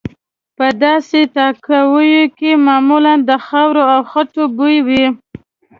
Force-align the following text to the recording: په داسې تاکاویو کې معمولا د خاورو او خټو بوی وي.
په 0.57 0.67
داسې 0.83 1.19
تاکاویو 1.35 2.23
کې 2.37 2.51
معمولا 2.67 3.13
د 3.29 3.31
خاورو 3.45 3.83
او 3.93 4.01
خټو 4.11 4.43
بوی 4.57 4.77
وي. 4.87 5.05